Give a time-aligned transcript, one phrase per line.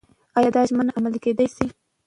[0.37, 1.65] ایا دا ژمنه عملي کېدای شي؟